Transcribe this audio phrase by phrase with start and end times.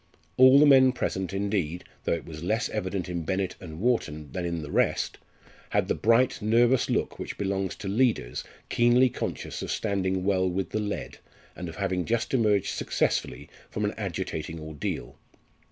[0.35, 4.45] All the men present indeed though it was less evident in Bennett and Wharton than
[4.47, 5.19] in the rest
[5.69, 10.71] had the bright nervous look which belongs to leaders keenly conscious of standing well with
[10.71, 11.19] the led,
[11.55, 15.19] and of having just emerged successfully from an agitating ordeal.